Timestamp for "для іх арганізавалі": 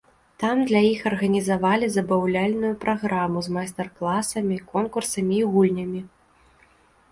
0.69-1.89